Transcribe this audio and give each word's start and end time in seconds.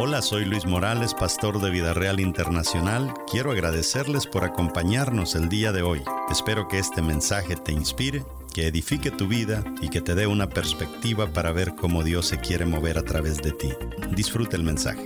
Hola, 0.00 0.22
soy 0.22 0.44
Luis 0.44 0.64
Morales, 0.64 1.12
pastor 1.12 1.60
de 1.60 1.70
Vida 1.70 1.92
Real 1.92 2.20
Internacional. 2.20 3.12
Quiero 3.28 3.50
agradecerles 3.50 4.28
por 4.28 4.44
acompañarnos 4.44 5.34
el 5.34 5.48
día 5.48 5.72
de 5.72 5.82
hoy. 5.82 6.02
Espero 6.30 6.68
que 6.68 6.78
este 6.78 7.02
mensaje 7.02 7.56
te 7.56 7.72
inspire, 7.72 8.24
que 8.54 8.68
edifique 8.68 9.10
tu 9.10 9.26
vida 9.26 9.64
y 9.82 9.88
que 9.88 10.00
te 10.00 10.14
dé 10.14 10.28
una 10.28 10.48
perspectiva 10.48 11.32
para 11.32 11.50
ver 11.50 11.74
cómo 11.74 12.04
Dios 12.04 12.26
se 12.26 12.38
quiere 12.38 12.64
mover 12.64 12.96
a 12.96 13.02
través 13.02 13.42
de 13.42 13.50
ti. 13.50 13.70
Disfruta 14.14 14.54
el 14.54 14.62
mensaje. 14.62 15.04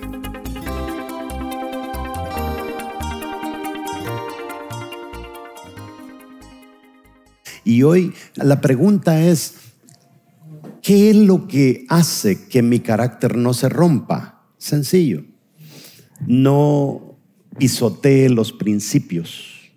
Y 7.64 7.82
hoy 7.82 8.12
la 8.34 8.60
pregunta 8.60 9.22
es, 9.22 9.54
¿qué 10.82 11.08
es 11.08 11.16
lo 11.16 11.48
que 11.48 11.86
hace 11.88 12.46
que 12.46 12.60
mi 12.60 12.80
carácter 12.80 13.38
no 13.38 13.54
se 13.54 13.70
rompa? 13.70 14.41
Sencillo. 14.62 15.24
No 16.26 17.18
pisotee 17.58 18.28
los 18.28 18.52
principios 18.52 19.70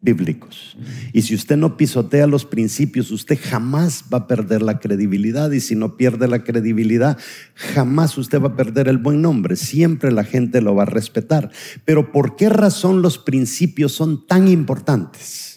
bíblicos. 0.00 0.76
Y 1.12 1.22
si 1.22 1.34
usted 1.34 1.56
no 1.56 1.76
pisotea 1.76 2.26
los 2.26 2.44
principios, 2.44 3.10
usted 3.10 3.38
jamás 3.40 4.04
va 4.12 4.18
a 4.18 4.26
perder 4.26 4.62
la 4.62 4.78
credibilidad. 4.80 5.50
Y 5.50 5.60
si 5.60 5.74
no 5.74 5.96
pierde 5.96 6.28
la 6.28 6.44
credibilidad, 6.44 7.18
jamás 7.54 8.18
usted 8.18 8.40
va 8.40 8.48
a 8.48 8.56
perder 8.56 8.88
el 8.88 8.98
buen 8.98 9.22
nombre. 9.22 9.56
Siempre 9.56 10.12
la 10.12 10.24
gente 10.24 10.60
lo 10.60 10.74
va 10.74 10.82
a 10.82 10.86
respetar. 10.86 11.50
Pero 11.84 12.12
¿por 12.12 12.36
qué 12.36 12.48
razón 12.48 13.02
los 13.02 13.18
principios 13.18 13.92
son 13.92 14.26
tan 14.26 14.48
importantes? 14.48 15.52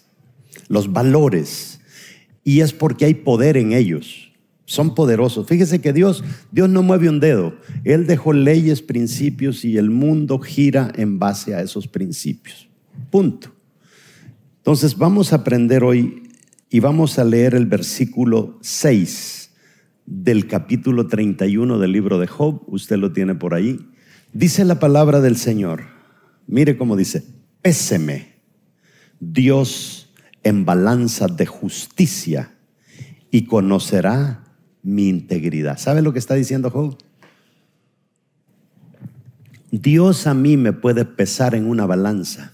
los 0.67 0.91
valores, 0.91 1.79
y 2.43 2.61
es 2.61 2.73
porque 2.73 3.05
hay 3.05 3.13
poder 3.15 3.57
en 3.57 3.73
ellos. 3.73 4.31
Son 4.65 4.95
poderosos. 4.95 5.45
Fíjese 5.47 5.79
que 5.79 5.93
Dios, 5.93 6.23
Dios 6.51 6.69
no 6.69 6.81
mueve 6.81 7.07
un 7.07 7.19
dedo. 7.19 7.53
Él 7.83 8.07
dejó 8.07 8.33
leyes, 8.33 8.81
principios 8.81 9.63
y 9.63 9.77
el 9.77 9.91
mundo 9.91 10.39
gira 10.39 10.91
en 10.95 11.19
base 11.19 11.53
a 11.53 11.61
esos 11.61 11.87
principios. 11.87 12.67
Punto. 13.11 13.53
Entonces 14.57 14.97
vamos 14.97 15.31
a 15.31 15.37
aprender 15.37 15.83
hoy 15.83 16.23
y 16.71 16.79
vamos 16.79 17.19
a 17.19 17.23
leer 17.23 17.53
el 17.53 17.67
versículo 17.67 18.57
6 18.61 19.51
del 20.07 20.47
capítulo 20.47 21.07
31 21.07 21.77
del 21.77 21.91
libro 21.91 22.17
de 22.17 22.25
Job. 22.25 22.63
Usted 22.65 22.97
lo 22.97 23.11
tiene 23.13 23.35
por 23.35 23.53
ahí. 23.53 23.79
Dice 24.33 24.65
la 24.65 24.79
palabra 24.79 25.21
del 25.21 25.37
Señor. 25.37 25.83
Mire 26.47 26.77
cómo 26.77 26.95
dice, 26.95 27.23
péseme. 27.61 28.35
Dios 29.19 30.11
en 30.43 30.65
balanza 30.65 31.27
de 31.27 31.45
justicia 31.45 32.55
y 33.31 33.45
conocerá 33.45 34.44
mi 34.85 35.09
integridad. 35.09 35.79
¿Sabe 35.79 36.03
lo 36.03 36.13
que 36.13 36.19
está 36.19 36.35
diciendo 36.35 36.69
Job? 36.69 36.95
Dios 39.71 40.27
a 40.27 40.35
mí 40.35 40.57
me 40.57 40.73
puede 40.73 41.05
pesar 41.05 41.55
en 41.55 41.67
una 41.67 41.87
balanza 41.87 42.53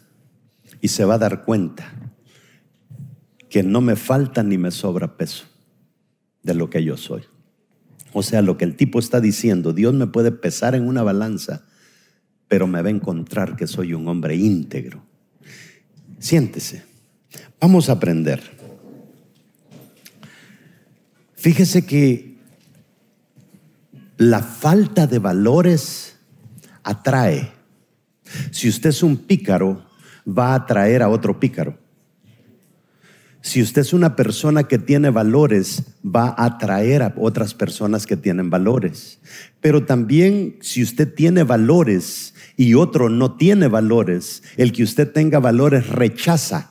y 0.79 0.87
se 0.87 1.03
va 1.03 1.15
a 1.15 1.19
dar 1.19 1.43
cuenta 1.43 1.93
que 3.49 3.63
no 3.63 3.81
me 3.81 3.97
falta 3.97 4.43
ni 4.43 4.57
me 4.57 4.71
sobra 4.71 5.17
peso 5.17 5.43
de 6.41 6.53
lo 6.53 6.69
que 6.69 6.83
yo 6.85 6.95
soy. 6.95 7.23
O 8.13 8.23
sea, 8.23 8.41
lo 8.41 8.57
que 8.57 8.63
el 8.63 8.77
tipo 8.77 8.97
está 8.97 9.19
diciendo, 9.19 9.73
Dios 9.73 9.93
me 9.93 10.07
puede 10.07 10.31
pesar 10.31 10.73
en 10.73 10.87
una 10.87 11.03
balanza, 11.03 11.65
pero 12.47 12.65
me 12.65 12.81
va 12.81 12.87
a 12.87 12.91
encontrar 12.91 13.57
que 13.57 13.67
soy 13.67 13.93
un 13.93 14.07
hombre 14.07 14.35
íntegro. 14.37 15.03
Siéntese. 16.17 16.83
Vamos 17.59 17.89
a 17.89 17.93
aprender. 17.93 18.60
Fíjese 21.41 21.87
que 21.87 22.37
la 24.17 24.43
falta 24.43 25.07
de 25.07 25.17
valores 25.17 26.19
atrae. 26.83 27.51
Si 28.51 28.69
usted 28.69 28.91
es 28.91 29.01
un 29.01 29.17
pícaro, 29.17 29.83
va 30.27 30.51
a 30.51 30.55
atraer 30.57 31.01
a 31.01 31.09
otro 31.09 31.39
pícaro. 31.39 31.79
Si 33.41 33.59
usted 33.59 33.81
es 33.81 33.91
una 33.91 34.15
persona 34.15 34.65
que 34.65 34.77
tiene 34.77 35.09
valores, 35.09 35.81
va 36.05 36.27
a 36.27 36.45
atraer 36.45 37.01
a 37.01 37.15
otras 37.17 37.55
personas 37.55 38.05
que 38.05 38.17
tienen 38.17 38.51
valores. 38.51 39.17
Pero 39.61 39.83
también 39.83 40.57
si 40.61 40.83
usted 40.83 41.11
tiene 41.11 41.41
valores 41.41 42.35
y 42.55 42.75
otro 42.75 43.09
no 43.09 43.35
tiene 43.35 43.67
valores, 43.67 44.43
el 44.57 44.71
que 44.71 44.83
usted 44.83 45.11
tenga 45.11 45.39
valores 45.39 45.87
rechaza 45.87 46.70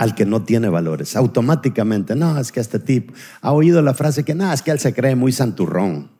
al 0.00 0.14
que 0.14 0.24
no 0.24 0.44
tiene 0.44 0.70
valores. 0.70 1.14
Automáticamente, 1.14 2.16
no, 2.16 2.40
es 2.40 2.52
que 2.52 2.60
este 2.60 2.78
tipo 2.78 3.12
ha 3.42 3.52
oído 3.52 3.82
la 3.82 3.92
frase 3.92 4.24
que, 4.24 4.34
no, 4.34 4.50
es 4.50 4.62
que 4.62 4.70
él 4.70 4.78
se 4.78 4.94
cree 4.94 5.14
muy 5.14 5.30
santurrón. 5.30 6.10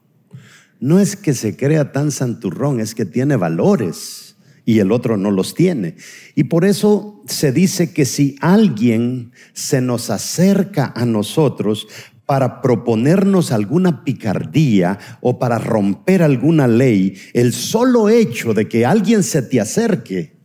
No 0.80 0.98
es 0.98 1.16
que 1.16 1.32
se 1.32 1.56
crea 1.56 1.91
tan 1.91 2.10
santurrón, 2.10 2.78
es 2.78 2.94
que 2.94 3.06
tiene 3.06 3.36
valores 3.36 4.36
y 4.66 4.80
el 4.80 4.92
otro 4.92 5.16
no 5.16 5.30
los 5.30 5.54
tiene. 5.54 5.96
Y 6.34 6.44
por 6.44 6.66
eso 6.66 7.22
se 7.26 7.52
dice 7.52 7.94
que 7.94 8.04
si 8.04 8.36
alguien 8.42 9.32
se 9.54 9.80
nos 9.80 10.10
acerca 10.10 10.92
a 10.94 11.06
nosotros 11.06 11.88
para 12.26 12.60
proponernos 12.60 13.50
alguna 13.50 14.04
picardía 14.04 14.98
o 15.22 15.38
para 15.38 15.56
romper 15.58 16.22
alguna 16.22 16.68
ley, 16.68 17.16
el 17.32 17.54
solo 17.54 18.10
hecho 18.10 18.52
de 18.52 18.68
que 18.68 18.84
alguien 18.84 19.22
se 19.22 19.41
te 19.41 19.58
acerque 19.58 20.36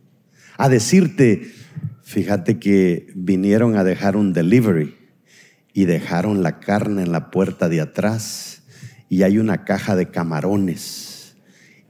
a 0.56 0.70
decirte, 0.70 1.52
Fíjate 2.06 2.60
que 2.60 3.08
vinieron 3.16 3.74
a 3.74 3.82
dejar 3.82 4.16
un 4.16 4.32
delivery 4.32 4.94
y 5.72 5.86
dejaron 5.86 6.44
la 6.44 6.60
carne 6.60 7.02
en 7.02 7.10
la 7.10 7.32
puerta 7.32 7.68
de 7.68 7.80
atrás 7.80 8.62
y 9.08 9.24
hay 9.24 9.38
una 9.38 9.64
caja 9.64 9.96
de 9.96 10.08
camarones 10.08 11.34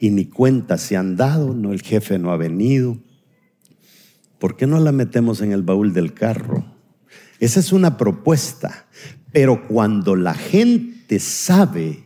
y 0.00 0.09
ni 0.09 0.25
cuenta 0.25 0.78
se 0.78 0.97
han 0.97 1.16
dado, 1.16 1.53
no 1.53 1.71
el 1.71 1.82
jefe 1.82 2.19
no 2.19 2.32
ha 2.32 2.38
venido. 2.38 2.97
¿Por 4.38 4.56
qué 4.56 4.66
no 4.66 4.81
la 4.81 4.91
metemos 4.91 5.43
en 5.43 5.53
el 5.53 5.62
baúl 5.62 5.93
del 5.93 6.15
carro? 6.15 6.65
Esa 7.38 7.60
es 7.60 7.75
una 7.75 7.98
propuesta, 7.98 8.87
pero 9.33 9.69
cuando 9.69 10.16
la 10.16 10.33
gente 10.33 11.21
sabe 11.21 12.06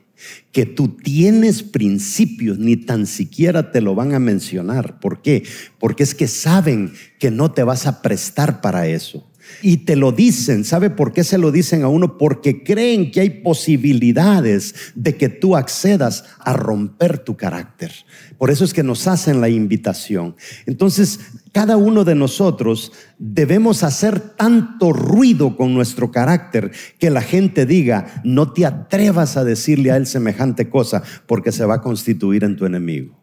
que 0.53 0.67
tú 0.67 0.89
tienes 0.89 1.63
principios, 1.63 2.59
ni 2.59 2.77
tan 2.77 3.07
siquiera 3.07 3.71
te 3.71 3.81
lo 3.81 3.95
van 3.95 4.15
a 4.15 4.19
mencionar. 4.19 4.99
¿Por 5.01 5.23
qué? 5.23 5.45
Porque 5.79 6.03
es 6.03 6.15
que 6.15 6.29
saben 6.29 6.93
que 7.19 7.31
no 7.31 7.53
te 7.53 7.63
vas 7.63 7.87
a 7.87 8.03
prestar 8.03 8.61
para 8.61 8.87
eso. 8.87 9.30
Y 9.62 9.78
te 9.78 9.97
lo 9.97 10.12
dicen, 10.12 10.65
¿sabe 10.65 10.91
por 10.91 11.12
qué 11.12 11.25
se 11.25 11.38
lo 11.38 11.53
dicen 11.53 11.83
a 11.83 11.88
uno? 11.88 12.19
Porque 12.19 12.62
creen 12.62 13.11
que 13.11 13.21
hay 13.21 13.31
posibilidades 13.31 14.75
de 14.94 15.16
que 15.16 15.28
tú 15.28 15.56
accedas 15.56 16.25
a 16.38 16.53
romper 16.53 17.19
tu 17.19 17.37
carácter. 17.37 17.93
Por 18.39 18.50
eso 18.50 18.65
es 18.65 18.72
que 18.72 18.83
nos 18.83 19.06
hacen 19.06 19.41
la 19.41 19.49
invitación. 19.49 20.37
Entonces, 20.66 21.21
cada 21.53 21.77
uno 21.77 22.05
de 22.05 22.15
nosotros 22.15 22.93
debemos 23.19 23.83
hacer 23.83 24.21
tanto 24.21 24.93
ruido 24.93 25.56
con 25.56 25.75
nuestro 25.75 26.10
carácter 26.10 26.71
que 26.99 27.10
la 27.10 27.22
gente 27.22 27.66
diga, 27.66 28.22
no 28.25 28.53
te 28.53 28.66
atrevas 28.66 29.37
a 29.37 29.44
decirle 29.44 29.91
a 29.91 29.97
él 29.97 30.06
semejante 30.06 30.69
cosa 30.69 31.03
porque 31.27 31.53
se 31.53 31.65
va 31.65 31.77
a 31.77 31.83
constituir 31.83 32.44
en 32.44 32.56
tu 32.56 32.66
enemigo. 32.66 33.21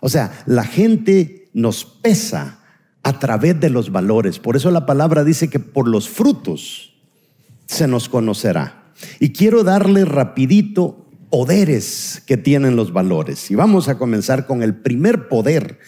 O 0.00 0.08
sea, 0.08 0.42
la 0.46 0.64
gente 0.64 1.48
nos 1.54 1.84
pesa 1.84 2.58
a 3.04 3.18
través 3.18 3.60
de 3.60 3.70
los 3.70 3.92
valores. 3.92 4.38
Por 4.38 4.56
eso 4.56 4.70
la 4.70 4.86
palabra 4.86 5.22
dice 5.22 5.48
que 5.48 5.60
por 5.60 5.86
los 5.86 6.08
frutos 6.08 6.94
se 7.66 7.86
nos 7.86 8.08
conocerá. 8.08 8.92
Y 9.20 9.30
quiero 9.30 9.62
darle 9.62 10.04
rapidito 10.04 11.06
poderes 11.30 12.22
que 12.26 12.36
tienen 12.36 12.76
los 12.76 12.92
valores. 12.92 13.50
Y 13.50 13.54
vamos 13.54 13.88
a 13.88 13.98
comenzar 13.98 14.46
con 14.46 14.62
el 14.62 14.74
primer 14.74 15.28
poder, 15.28 15.78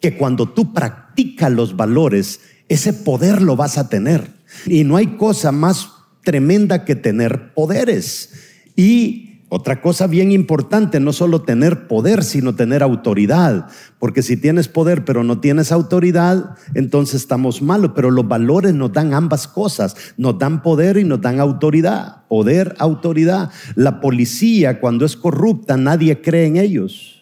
que 0.00 0.16
cuando 0.16 0.48
tú 0.48 0.74
practicas 0.74 1.52
los 1.52 1.76
valores, 1.76 2.40
ese 2.68 2.92
poder 2.92 3.40
lo 3.40 3.56
vas 3.56 3.78
a 3.78 3.88
tener. 3.88 4.30
Y 4.66 4.84
no 4.84 4.96
hay 4.96 5.16
cosa 5.16 5.52
más 5.52 5.90
tremenda 6.24 6.84
que 6.84 6.96
tener 6.96 7.54
poderes. 7.54 8.30
Y 8.76 9.33
otra 9.54 9.80
cosa 9.80 10.08
bien 10.08 10.32
importante, 10.32 10.98
no 10.98 11.12
solo 11.12 11.42
tener 11.42 11.86
poder, 11.86 12.24
sino 12.24 12.56
tener 12.56 12.82
autoridad. 12.82 13.68
Porque 14.00 14.20
si 14.20 14.36
tienes 14.36 14.66
poder 14.66 15.04
pero 15.04 15.22
no 15.22 15.38
tienes 15.38 15.70
autoridad, 15.70 16.56
entonces 16.74 17.20
estamos 17.20 17.62
malos. 17.62 17.92
Pero 17.94 18.10
los 18.10 18.26
valores 18.26 18.74
nos 18.74 18.92
dan 18.92 19.14
ambas 19.14 19.46
cosas. 19.46 19.94
Nos 20.16 20.40
dan 20.40 20.60
poder 20.60 20.96
y 20.96 21.04
nos 21.04 21.20
dan 21.20 21.38
autoridad. 21.38 22.24
Poder, 22.26 22.74
autoridad. 22.80 23.50
La 23.76 24.00
policía 24.00 24.80
cuando 24.80 25.06
es 25.06 25.16
corrupta, 25.16 25.76
nadie 25.76 26.20
cree 26.20 26.46
en 26.46 26.56
ellos. 26.56 27.13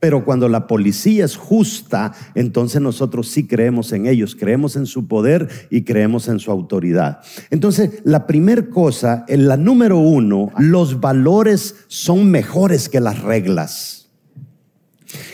Pero 0.00 0.24
cuando 0.24 0.48
la 0.48 0.66
policía 0.66 1.26
es 1.26 1.36
justa, 1.36 2.12
entonces 2.34 2.80
nosotros 2.80 3.28
sí 3.28 3.46
creemos 3.46 3.92
en 3.92 4.06
ellos, 4.06 4.34
creemos 4.34 4.76
en 4.76 4.86
su 4.86 5.06
poder 5.06 5.48
y 5.70 5.82
creemos 5.82 6.26
en 6.28 6.38
su 6.38 6.50
autoridad. 6.50 7.20
Entonces, 7.50 8.00
la 8.04 8.26
primera 8.26 8.66
cosa, 8.70 9.24
en 9.28 9.46
la 9.46 9.58
número 9.58 9.98
uno, 9.98 10.50
los 10.58 11.00
valores 11.00 11.76
son 11.88 12.30
mejores 12.30 12.88
que 12.88 13.00
las 13.00 13.20
reglas. 13.22 13.99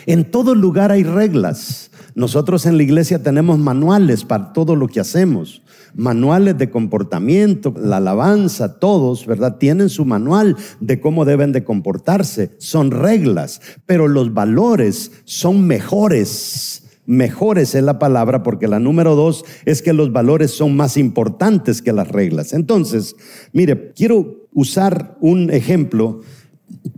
En 0.07 0.31
todo 0.31 0.55
lugar 0.55 0.93
hay 0.93 1.03
reglas. 1.03 1.91
Nosotros 2.15 2.67
en 2.67 2.77
la 2.77 2.83
iglesia 2.83 3.23
tenemos 3.23 3.59
manuales 3.59 4.25
para 4.25 4.53
todo 4.53 4.75
lo 4.77 4.89
que 4.89 5.01
hacemos 5.01 5.63
manuales 5.97 6.59
de 6.59 6.71
comportamiento, 6.71 7.75
la 7.77 7.97
alabanza, 7.97 8.79
todos, 8.79 9.27
¿verdad? 9.27 9.57
Tienen 9.57 9.89
su 9.89 10.05
manual 10.05 10.57
de 10.81 11.01
cómo 11.01 11.25
deben 11.25 11.53
de 11.53 11.65
comportarse. 11.65 12.51
Son 12.59 12.91
reglas, 12.91 13.61
pero 13.87 14.07
los 14.07 14.33
valores 14.35 15.11
son 15.25 15.67
mejores. 15.67 16.83
Mejores 17.07 17.75
es 17.75 17.83
la 17.83 17.99
palabra 17.99 18.43
porque 18.43 18.69
la 18.69 18.81
número 18.81 19.15
dos 19.15 19.45
es 19.65 19.81
que 19.81 19.93
los 19.93 20.13
valores 20.13 20.51
son 20.51 20.77
más 20.77 20.97
importantes 20.97 21.81
que 21.81 21.93
las 21.93 22.09
reglas. 22.09 22.53
Entonces, 22.53 23.17
mire, 23.53 23.93
quiero 23.95 24.49
usar 24.53 25.17
un 25.21 25.51
ejemplo 25.51 26.21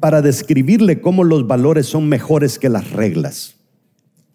para 0.01 0.23
describirle 0.23 1.01
cómo 1.01 1.25
los 1.25 1.47
valores 1.47 1.87
son 1.87 2.09
mejores 2.09 2.59
que 2.59 2.69
las 2.69 2.91
reglas. 2.91 3.57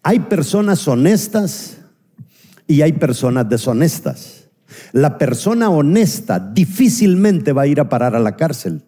Hay 0.02 0.20
personas 0.20 0.86
honestas 0.86 1.78
y 2.66 2.82
hay 2.82 2.92
personas 2.92 3.48
deshonestas. 3.48 4.48
La 4.92 5.18
persona 5.18 5.70
honesta 5.70 6.38
difícilmente 6.38 7.52
va 7.52 7.62
a 7.62 7.66
ir 7.66 7.80
a 7.80 7.88
parar 7.88 8.14
a 8.14 8.20
la 8.20 8.36
cárcel, 8.36 8.82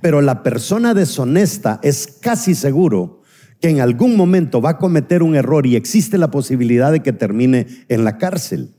pero 0.00 0.20
la 0.20 0.42
persona 0.42 0.94
deshonesta 0.94 1.80
es 1.82 2.06
casi 2.06 2.54
seguro 2.54 3.20
que 3.60 3.68
en 3.68 3.80
algún 3.80 4.16
momento 4.16 4.60
va 4.60 4.70
a 4.70 4.78
cometer 4.78 5.22
un 5.22 5.36
error 5.36 5.66
y 5.66 5.76
existe 5.76 6.18
la 6.18 6.30
posibilidad 6.30 6.90
de 6.90 7.00
que 7.00 7.12
termine 7.12 7.66
en 7.88 8.04
la 8.04 8.18
cárcel. 8.18 8.74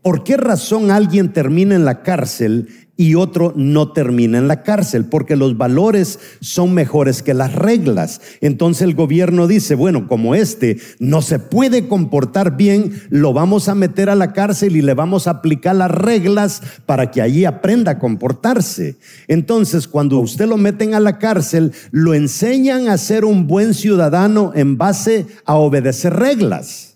¿Por 0.00 0.24
qué 0.24 0.36
razón 0.36 0.90
alguien 0.90 1.32
termina 1.32 1.74
en 1.74 1.84
la 1.84 2.02
cárcel 2.02 2.68
y 2.96 3.16
otro 3.16 3.52
no 3.56 3.92
termina 3.92 4.38
en 4.38 4.48
la 4.48 4.62
cárcel, 4.62 5.06
porque 5.06 5.36
los 5.36 5.56
valores 5.56 6.18
son 6.40 6.74
mejores 6.74 7.22
que 7.22 7.34
las 7.34 7.54
reglas. 7.54 8.20
Entonces 8.40 8.82
el 8.82 8.94
gobierno 8.94 9.46
dice, 9.46 9.74
bueno, 9.74 10.06
como 10.06 10.34
este 10.34 10.78
no 10.98 11.22
se 11.22 11.38
puede 11.38 11.88
comportar 11.88 12.56
bien, 12.56 13.02
lo 13.10 13.32
vamos 13.32 13.68
a 13.68 13.74
meter 13.74 14.10
a 14.10 14.14
la 14.14 14.32
cárcel 14.32 14.76
y 14.76 14.82
le 14.82 14.94
vamos 14.94 15.26
a 15.26 15.32
aplicar 15.32 15.76
las 15.76 15.90
reglas 15.90 16.62
para 16.86 17.10
que 17.10 17.22
allí 17.22 17.44
aprenda 17.44 17.92
a 17.92 17.98
comportarse. 17.98 18.96
Entonces, 19.28 19.88
cuando 19.88 20.20
usted 20.20 20.46
lo 20.46 20.56
meten 20.56 20.94
a 20.94 21.00
la 21.00 21.18
cárcel, 21.18 21.72
lo 21.90 22.14
enseñan 22.14 22.88
a 22.88 22.98
ser 22.98 23.24
un 23.24 23.46
buen 23.46 23.74
ciudadano 23.74 24.52
en 24.54 24.78
base 24.78 25.26
a 25.44 25.54
obedecer 25.56 26.14
reglas. 26.14 26.93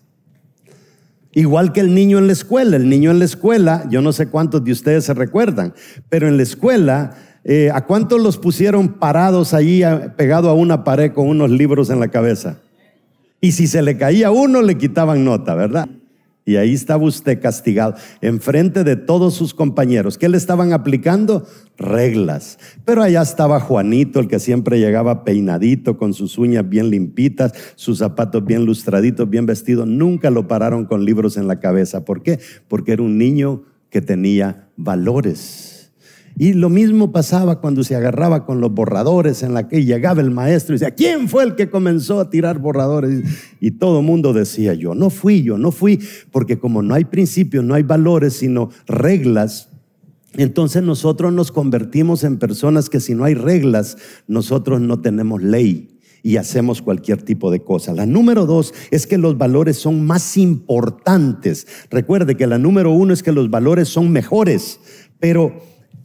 Igual 1.33 1.73
que 1.73 1.81
el 1.81 1.93
niño 1.93 2.17
en 2.17 2.27
la 2.27 2.33
escuela. 2.33 2.75
El 2.75 2.89
niño 2.89 3.11
en 3.11 3.19
la 3.19 3.25
escuela, 3.25 3.85
yo 3.89 4.01
no 4.01 4.13
sé 4.13 4.27
cuántos 4.27 4.63
de 4.63 4.71
ustedes 4.71 5.05
se 5.05 5.13
recuerdan, 5.13 5.73
pero 6.09 6.27
en 6.27 6.37
la 6.37 6.43
escuela, 6.43 7.15
eh, 7.43 7.69
¿a 7.73 7.85
cuántos 7.85 8.19
los 8.19 8.37
pusieron 8.37 8.99
parados 8.99 9.53
allí 9.53 9.83
pegado 10.17 10.49
a 10.49 10.53
una 10.53 10.83
pared 10.83 11.11
con 11.11 11.27
unos 11.27 11.51
libros 11.51 11.89
en 11.89 11.99
la 11.99 12.07
cabeza? 12.07 12.57
Y 13.41 13.51
si 13.53 13.67
se 13.67 13.81
le 13.81 13.97
caía 13.97 14.31
uno, 14.31 14.61
le 14.61 14.77
quitaban 14.77 15.23
nota, 15.23 15.55
¿verdad? 15.55 15.87
Y 16.49 16.57
ahí 16.57 16.73
estaba 16.73 17.03
usted 17.03 17.39
castigado, 17.39 17.93
enfrente 18.21 18.83
de 18.83 18.95
todos 18.95 19.35
sus 19.35 19.53
compañeros. 19.53 20.17
¿Qué 20.17 20.27
le 20.29 20.37
estaban 20.37 20.73
aplicando? 20.73 21.45
Reglas. 21.77 22.57
Pero 22.85 23.03
allá 23.03 23.21
estaba 23.21 23.59
Juanito, 23.59 24.19
el 24.19 24.27
que 24.27 24.39
siempre 24.39 24.79
llegaba 24.79 25.23
peinadito, 25.23 25.95
con 25.95 26.15
sus 26.15 26.39
uñas 26.39 26.67
bien 26.67 26.89
limpitas, 26.89 27.53
sus 27.75 27.99
zapatos 27.99 28.43
bien 28.43 28.65
lustraditos, 28.65 29.29
bien 29.29 29.45
vestidos. 29.45 29.85
Nunca 29.87 30.31
lo 30.31 30.47
pararon 30.47 30.85
con 30.85 31.05
libros 31.05 31.37
en 31.37 31.47
la 31.47 31.59
cabeza. 31.59 32.03
¿Por 32.03 32.23
qué? 32.23 32.39
Porque 32.67 32.93
era 32.93 33.03
un 33.03 33.19
niño 33.19 33.61
que 33.91 34.01
tenía 34.01 34.69
valores. 34.75 35.78
Y 36.37 36.53
lo 36.53 36.69
mismo 36.69 37.11
pasaba 37.11 37.59
cuando 37.59 37.83
se 37.83 37.95
agarraba 37.95 38.45
con 38.45 38.61
los 38.61 38.73
borradores 38.73 39.43
en 39.43 39.53
la 39.53 39.67
que 39.67 39.83
llegaba 39.83 40.21
el 40.21 40.31
maestro 40.31 40.75
y 40.75 40.79
decía, 40.79 40.95
¿quién 40.95 41.27
fue 41.27 41.43
el 41.43 41.55
que 41.55 41.69
comenzó 41.69 42.19
a 42.19 42.29
tirar 42.29 42.59
borradores? 42.59 43.23
Y 43.59 43.71
todo 43.71 44.01
mundo 44.01 44.31
decía, 44.33 44.73
yo 44.73 44.95
no 44.95 45.09
fui, 45.09 45.43
yo 45.43 45.57
no 45.57 45.71
fui, 45.71 45.99
porque 46.31 46.59
como 46.59 46.81
no 46.81 46.93
hay 46.93 47.05
principios, 47.05 47.63
no 47.65 47.73
hay 47.73 47.83
valores, 47.83 48.33
sino 48.33 48.69
reglas, 48.87 49.69
entonces 50.33 50.83
nosotros 50.83 51.33
nos 51.33 51.51
convertimos 51.51 52.23
en 52.23 52.37
personas 52.37 52.89
que 52.89 52.99
si 52.99 53.15
no 53.15 53.23
hay 53.23 53.33
reglas, 53.33 53.97
nosotros 54.27 54.79
no 54.79 55.01
tenemos 55.01 55.41
ley 55.41 55.99
y 56.21 56.37
hacemos 56.37 56.81
cualquier 56.81 57.23
tipo 57.23 57.49
de 57.49 57.61
cosa. 57.61 57.93
La 57.93 58.05
número 58.05 58.45
dos 58.45 58.73
es 58.91 59.07
que 59.07 59.17
los 59.17 59.37
valores 59.37 59.77
son 59.77 60.05
más 60.05 60.37
importantes. 60.37 61.65
Recuerde 61.89 62.35
que 62.35 62.47
la 62.47 62.57
número 62.57 62.91
uno 62.91 63.13
es 63.13 63.23
que 63.23 63.31
los 63.31 63.49
valores 63.49 63.87
son 63.87 64.11
mejores, 64.11 64.79
pero 65.19 65.61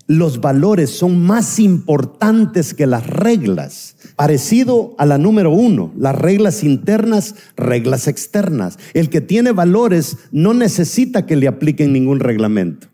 los 0.06 0.40
valores 0.40 0.90
son 0.90 1.24
más 1.24 1.58
importantes 1.58 2.74
que 2.74 2.86
las 2.86 3.06
reglas. 3.06 3.96
Parecido 4.16 4.94
a 4.98 5.06
la 5.06 5.18
número 5.18 5.50
uno, 5.50 5.92
las 5.96 6.14
reglas 6.14 6.62
internas, 6.62 7.34
reglas 7.56 8.06
externas. 8.06 8.78
El 8.92 9.08
que 9.08 9.20
tiene 9.20 9.52
valores 9.52 10.18
no 10.30 10.52
necesita 10.54 11.26
que 11.26 11.36
le 11.36 11.48
apliquen 11.48 11.92
ningún 11.92 12.20
reglamento. 12.20 12.88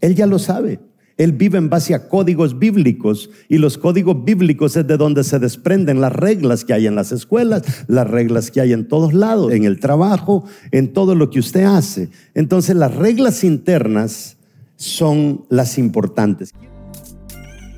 Él 0.00 0.14
ya 0.14 0.26
lo 0.26 0.38
sabe. 0.38 0.80
Él 1.16 1.32
vive 1.32 1.56
en 1.56 1.70
base 1.70 1.94
a 1.94 2.08
códigos 2.08 2.58
bíblicos 2.58 3.30
y 3.48 3.56
los 3.56 3.78
códigos 3.78 4.22
bíblicos 4.22 4.76
es 4.76 4.86
de 4.86 4.98
donde 4.98 5.24
se 5.24 5.38
desprenden 5.38 6.00
las 6.00 6.12
reglas 6.12 6.64
que 6.64 6.74
hay 6.74 6.86
en 6.86 6.94
las 6.94 7.10
escuelas, 7.10 7.62
las 7.86 8.06
reglas 8.06 8.50
que 8.50 8.60
hay 8.60 8.74
en 8.74 8.86
todos 8.86 9.14
lados, 9.14 9.52
en 9.52 9.64
el 9.64 9.80
trabajo, 9.80 10.44
en 10.72 10.92
todo 10.92 11.14
lo 11.14 11.30
que 11.30 11.38
usted 11.38 11.64
hace. 11.64 12.10
Entonces 12.34 12.76
las 12.76 12.94
reglas 12.94 13.44
internas 13.44 14.35
son 14.76 15.44
las 15.48 15.78
importantes. 15.78 16.52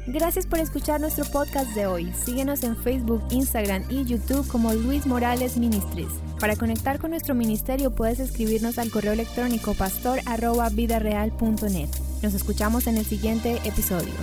Gracias 0.07 0.47
por 0.47 0.59
escuchar 0.59 1.03
nuestro 1.03 1.27
podcast 1.27 1.75
de 1.75 1.85
hoy. 1.87 2.11
Síguenos 2.25 2.63
en 2.63 2.77
Facebook, 2.77 3.23
Instagram 3.31 3.85
y 3.91 4.05
YouTube 4.05 4.49
como 4.49 4.73
Luis 4.73 5.05
Morales 5.07 5.59
Ministries. 5.59 6.09
Para 6.41 6.57
conectar 6.57 6.99
con 6.99 7.11
nuestro 7.11 7.35
ministerio 7.35 7.91
puedes 7.91 8.19
escribirnos 8.19 8.79
al 8.79 8.91
correo 8.91 9.13
electrónico 9.13 9.75
pastor.vidareal.net. 9.75 11.91
Nos 12.23 12.33
escuchamos 12.33 12.87
en 12.87 12.97
el 12.97 13.05
siguiente 13.05 13.59
episodio. 13.65 14.15